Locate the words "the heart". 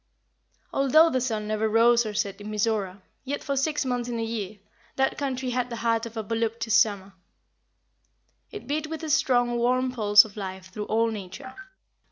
5.69-6.07